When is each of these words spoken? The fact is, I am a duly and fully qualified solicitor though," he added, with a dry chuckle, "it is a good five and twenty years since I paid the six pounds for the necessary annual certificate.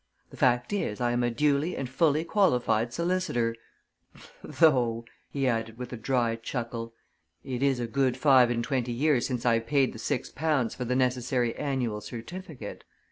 The 0.31 0.37
fact 0.37 0.73
is, 0.73 0.99
I 0.99 1.11
am 1.11 1.21
a 1.21 1.29
duly 1.29 1.77
and 1.77 1.87
fully 1.87 2.23
qualified 2.23 2.91
solicitor 2.91 3.55
though," 4.43 5.05
he 5.29 5.47
added, 5.47 5.77
with 5.77 5.93
a 5.93 5.95
dry 5.95 6.37
chuckle, 6.37 6.95
"it 7.43 7.61
is 7.61 7.79
a 7.79 7.85
good 7.85 8.17
five 8.17 8.49
and 8.49 8.63
twenty 8.63 8.93
years 8.93 9.27
since 9.27 9.45
I 9.45 9.59
paid 9.59 9.93
the 9.93 9.99
six 9.99 10.31
pounds 10.31 10.73
for 10.73 10.85
the 10.85 10.95
necessary 10.95 11.55
annual 11.55 12.01
certificate. 12.01 12.83